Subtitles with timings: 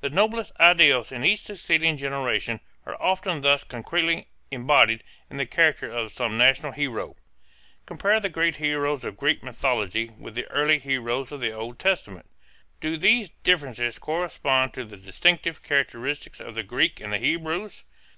[0.00, 5.90] The noblest ideals in each succeeding generation are often thus concretely embodied in the character
[5.92, 7.16] of some national hero.
[7.84, 12.30] Compare the great heroes of Greek mythology with the early heroes of the Old Testament.
[12.80, 17.84] Do these differences correspond to the distinctive characteristics of the Greeks and the Hebrews?